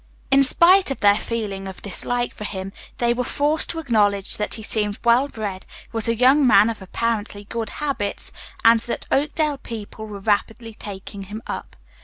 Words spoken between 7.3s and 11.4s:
good habits and that Oakdale people were rapidly taking